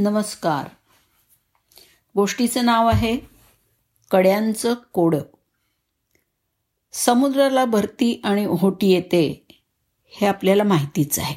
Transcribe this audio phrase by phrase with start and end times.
[0.00, 0.68] नमस्कार.
[2.16, 3.18] गोष्टीचं नाव आहे
[4.10, 5.20] कड्यांचं कोडं.
[6.92, 9.46] समुद्राला भरती आणि ओहोटी येते
[10.06, 11.34] हे आपल्याला माहितीच आहे.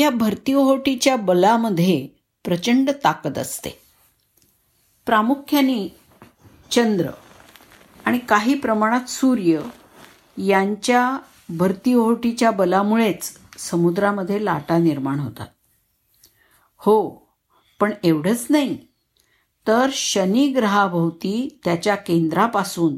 [0.00, 2.08] या भरती ओहोटीच्या बलामध्ये
[2.44, 3.70] प्रचंड ताकद असते.
[5.06, 5.96] प्रामुख्याने
[6.70, 7.10] चंद्र
[8.04, 9.60] आणि काही प्रमाणात सूर्य
[10.36, 11.18] यांच्या
[11.48, 15.46] भरती ओहोटीच्या बलामुळेच समुद्रामध्ये लाटा निर्माण होतात.
[16.76, 17.27] हो
[17.80, 18.78] पण एवढंच नाही.
[19.66, 22.96] तर शनी ग्रहाभोवती त्याच्या केंद्रापासून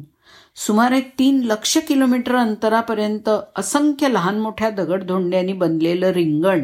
[0.56, 6.62] सुमारे तीन लक्ष किलोमीटर अंतरापर्यंत असंख्य लहान मोठ्या दगडधोंड्यांनी बनलेलं रिंगण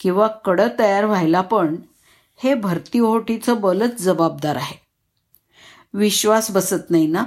[0.00, 1.76] किंवा कडं तयार व्हायला पण
[2.36, 4.80] हे भरतीओहोटीचं बलच जबाबदार आहे.
[5.94, 7.24] विश्वास बसत नाही ना?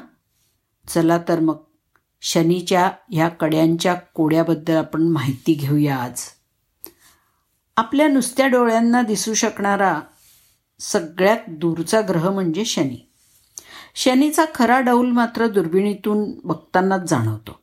[0.87, 1.57] चला तर मग
[2.21, 6.36] शनीच्या ह्या कड्यांच्या कोड्याबद्दल आपण माहिती घेऊया आज.
[7.77, 9.99] आपल्या नुसत्या डोळ्यांना दिसू शकणारा
[10.79, 13.09] सगळ्यात दूरचा ग्रह म्हणजे शनी.
[13.95, 17.59] शनीचा खरा डौल मात्र दुर्बिणीतून बघतानाच जाणवतो.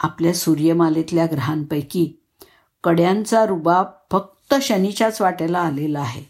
[0.00, 2.20] आपल्या सूर्यमालेतल्या ग्रहांपैकी
[2.84, 6.24] कड्यांचा रुबाब फक्त शनीच्याच वाट्याला आलेला आहे.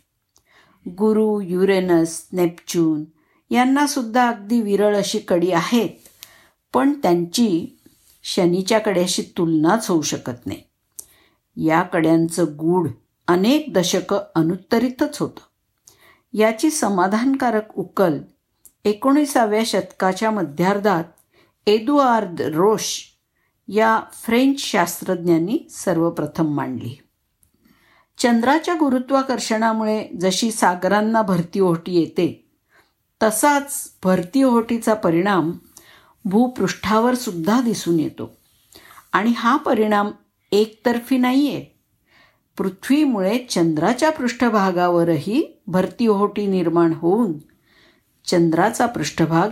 [0.91, 3.05] गुरु युरेनस नेपच्यून
[3.51, 5.91] यांना सुद्धा अगदी विरळ अशी कडी आहेत
[6.75, 7.79] पण त्यांची
[8.25, 10.63] शनीच्या कड्याशी तुलनाच होऊ शकत नाही.
[11.57, 12.89] या कड्यांचं गूढ
[13.29, 15.41] अनेक दशकं अनुत्तरितच होतं.
[16.33, 18.19] याची समाधानकारक उकल
[18.85, 21.05] एकोणीसाव्या शतकाच्या मध्यार्धात
[21.67, 23.05] एदुआर्द रोश
[23.69, 26.95] या फ्रेंच शास्त्रज्ञांनी सर्वप्रथम मांडली.
[28.19, 32.51] चंद्राच्या गुरुत्वाकर्षणामुळे जशी सागरांना भरती ओहोटी येते
[33.23, 35.53] तसाच भरती ओहोटीचा परिणाम
[36.25, 38.37] भूपृष्ठावर सुद्धा दिसून येतो.
[39.13, 40.11] आणि हा परिणाम
[40.57, 41.65] एकतर्फी नाही आहे
[42.59, 47.33] पृथ्वीमुळे चंद्राच्या पृष्ठभागावरही भरतीओहोटी निर्माण होऊन
[48.25, 49.49] चंद्राचा पृष्ठभाग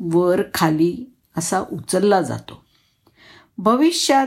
[0.00, 2.64] वर खाली असा उचलला जातो.
[3.58, 4.26] भविष्यात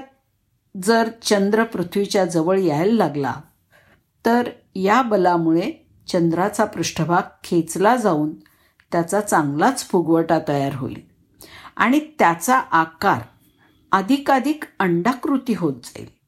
[0.83, 3.33] जर चंद्र पृथ्वीच्या जवळ यायला लागला
[4.25, 5.71] तर या बलामुळे
[6.07, 8.33] चंद्राचा पृष्ठभाग खेचला जाऊन
[8.91, 11.01] त्याचा चांगलाच फुगवटा तयार होईल
[11.75, 13.21] आणि त्याचा आकार
[13.91, 16.20] अधिकाधिक अंडाकृती होत जाईल.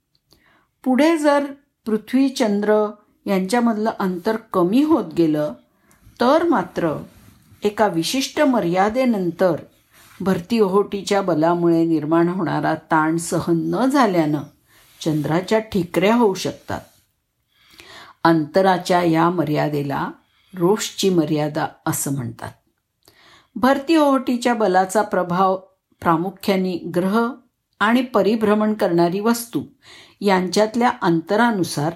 [0.83, 1.45] पुढे जर
[1.85, 2.91] पृथ्वी चंद्र
[3.25, 5.53] यांच्यामधलं अंतर कमी होत गेलं
[6.21, 7.03] तर मात्र
[7.63, 9.55] एका विशिष्ट मर्यादेनंतर
[10.21, 14.41] भरती ओहोटीच्या बलामुळे निर्माण होणारा ताण सहन न झाल्यानं
[15.01, 16.81] चंद्राच्या ठिकऱ्या होऊ शकतात.
[18.23, 20.11] अंतराच्या या मर्यादेला
[20.57, 22.51] रोषची मर्यादा असं म्हणतात.
[23.55, 25.57] भरती ओहोटीच्या बलाचा प्रभाव
[26.01, 27.29] प्रामुख्याने ग्रह
[27.79, 29.61] आणि परिभ्रमण करणारी वस्तू
[30.21, 31.93] यांच्यातल्या अंतरानुसार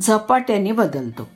[0.00, 1.28] झपाट्याने बदलतो.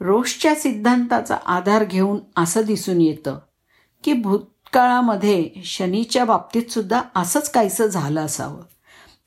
[0.00, 3.38] रोषच्या सिद्धांताचा आधार घेऊन असं दिसून येतं
[4.04, 8.62] की भूतकाळामध्ये शनीच्या बाबतीत सुद्धा असंच काहीसं झालं असावं.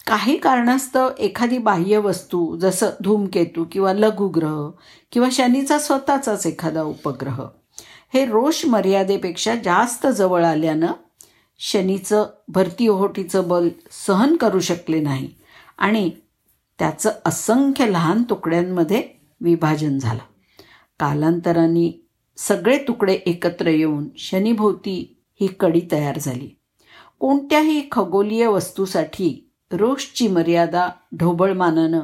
[0.07, 4.69] काही कारणास्तव एखादी बाह्य वस्तू जसं धूमकेतू किंवा लघुग्रह
[5.11, 7.41] किंवा शनीचा स्वतःचाच एखादा उपग्रह
[8.13, 10.87] हे रोष मर्यादेपेक्षा जास्त जवळ आल्यानं
[11.65, 15.29] शनीचं भरती ओहोटीचं बल सहन करू शकले नाही
[15.77, 16.11] आणि
[16.79, 19.03] त्याचं असंख्य लहान तुकड्यांमध्ये
[19.41, 20.19] विभाजन झालं.
[20.99, 22.05] कालांतराने
[22.37, 26.49] सगळे तुकडे एकत्र येऊन शनीभोवती ही कडी तयार झाली.
[27.19, 31.99] कोणत्याही खगोलीय वस्तूसाठी रोषची मर्यादा ढोबळमानानं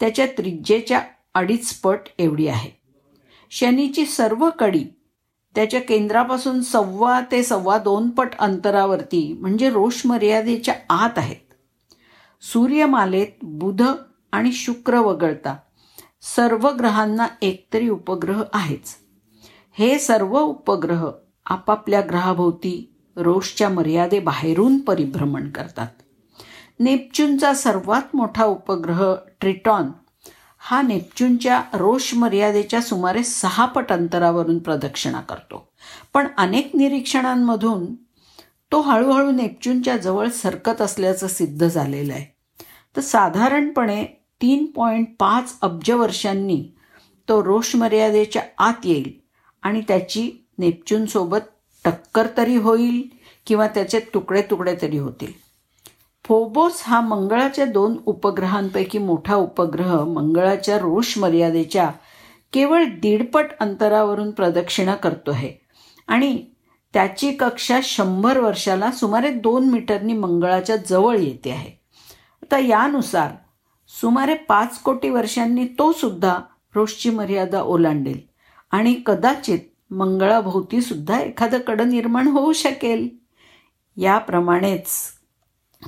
[0.00, 1.00] त्याच्या त्रिज्येच्या
[1.34, 2.70] अडीच पट एवढी आहे.
[3.50, 4.84] शनीची सर्व कडी
[5.54, 11.54] त्याच्या केंद्रापासून सव्वा ते सव्वा दोन पट अंतरावरती म्हणजे रोष मर्यादेच्या आत आहेत.
[12.42, 13.82] सूर्यमालेत बुध
[14.32, 15.56] आणि शुक्र वगळता
[16.22, 18.96] सर्व ग्रहांना एकतरी उपग्रह आहेच.
[19.78, 21.10] हे सर्व उपग्रह
[21.46, 25.88] आपापल्या ग्रहाभोवती रोषच्या मर्यादेबाहेरून परिभ्रमण करतात.
[26.80, 29.84] नेपच्यूनचा सर्वात मोठा उपग्रह ट्रिटॉन
[30.64, 35.72] हा नेपच्यूनच्या रोष मर्यादेच्या सुमारे सहा पट अंतरावरून प्रदक्षिणा करतो.
[36.14, 37.94] पण अनेक निरीक्षणांमधून
[38.72, 42.26] तो हळूहळू नेपच्यूनच्या जवळ सरकत असल्याचं सिद्ध झालेलं आहे.
[42.96, 44.04] तर साधारणपणे
[44.42, 46.64] तीन पॉईंट पाच अब्ज वर्षांनी
[47.28, 49.12] तो रोष मर्यादेच्या आत येईल
[49.62, 51.50] आणि त्याची नेपच्यूनसोबत
[51.84, 53.02] टक्कर तरी होईल
[53.46, 55.32] किंवा त्याचे तुकडे तुकडे तरी होतील.
[56.24, 61.90] फोबोस हा मंगळाच्या दोन उपग्रहांपैकी मोठा उपग्रह मंगळाच्या रोष मर्यादेच्या
[62.52, 65.52] केवळ दीडपट अंतरावरून प्रदक्षिणा करतो आहे.
[66.08, 66.44] आणि
[66.94, 71.70] त्याची कक्षा शंभर वर्षाला सुमारे दोन मीटरनी मंगळाच्या जवळ येते आहे.
[72.42, 73.30] आता यानुसार
[74.00, 76.38] सुमारे पाच कोटी वर्षांनी तो सुद्धा
[76.74, 78.20] रोषची मर्यादा ओलांडेल
[78.70, 79.58] आणि कदाचित
[79.90, 83.08] मंगळाभोवती सुद्धा एखादं कडं निर्माण होऊ शकेल.
[83.96, 84.86] याप्रमाणेच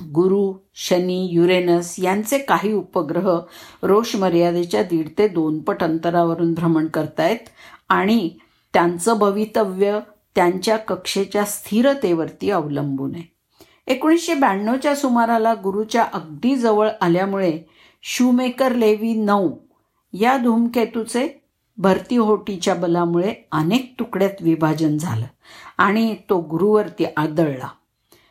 [0.01, 3.39] गुरु शनी युरेनस यांचे काही उपग्रह
[3.83, 7.49] रोष मर्यादेच्या दीड ते दोन पट अंतरावरून भ्रमण करतायत
[7.89, 8.29] आणि
[8.73, 9.99] त्यांचं भवितव्य
[10.35, 13.23] त्यांच्या कक्षेच्या स्थिरतेवरती अवलंबून आहे.
[13.87, 17.59] एकोणीसशे ब्याण्णवच्या सुमाराला गुरुच्या अगदी जवळ आल्यामुळे
[18.03, 19.51] शूमेकर लेवी नऊ
[20.13, 21.41] या धूमकेतूचे
[21.77, 25.25] भरतीहोटीच्या बलामुळे अनेक तुकड्यात विभाजन झालं
[25.77, 27.67] आणि तो गुरुवरती आदळला.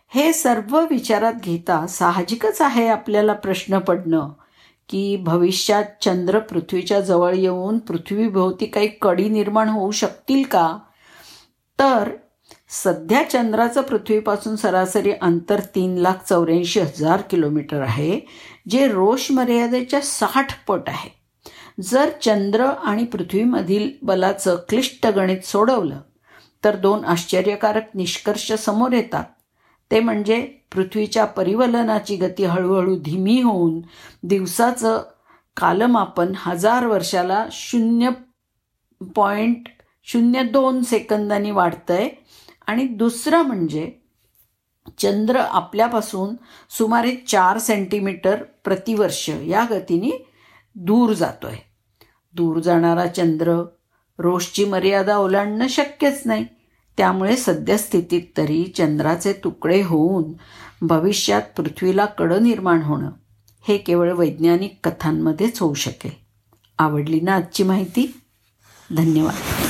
[0.09, 4.29] हे सर्व विचारात घेता साहजिकच आहे आपल्याला प्रश्न पडणं
[4.89, 10.67] की भविष्यात चंद्र पृथ्वीच्या जवळ येऊन पृथ्वीभोवती काही कडी निर्माण होऊ शकतील का?
[11.79, 12.11] तर
[12.69, 18.21] सध्या चंद्राचं पृथ्वीपासून सरासरी अंतर तीन लाख चौऱ्याऐंशी हजार किलोमीटर आहे
[18.69, 21.11] जे रोष मर्यादेच्या साठ पट आहे.
[21.83, 26.01] जर चंद्र आणि पृथ्वीमधील बलाचं क्लिष्ट गणित सोडवलं
[26.65, 29.25] तर दोन आश्चर्यकारक निष्कर्ष समोर येतात.
[29.91, 30.41] ते म्हणजे
[30.73, 33.81] पृथ्वीच्या परिवलनाची गती हळूहळू धीमी होऊन
[34.23, 35.03] दिवसाचं
[35.57, 38.11] कालमापन हजार वर्षाला शून्य
[39.15, 39.69] पॉईंट
[40.05, 42.09] शून्य दोन सेकंदांनी वाढतंय.
[42.67, 43.93] आणि दुसरं म्हणजे
[44.99, 46.35] चंद्र आपल्यापासून
[46.71, 50.27] सुमारे चार सेंटीमीटर प्रतिवर्ष या गतीने
[50.75, 51.57] दूर जातोय.
[52.35, 53.63] दूर जाणारा चंद्र
[54.19, 56.47] रोषची मर्यादा ओलांडणं शक्यच नाही.
[56.97, 60.33] त्यामुळे सद्यस्थितीत तरी चंद्राचे तुकडे होऊन
[60.83, 63.11] भविष्यात पृथ्वीला कडं निर्माण होणं
[63.69, 66.11] हे केवळ वैज्ञानिक कथांमध्येच होऊ शकेल.
[66.79, 68.21] आवडली ना आजची माहिती?
[68.97, 69.64] धन्यवाद.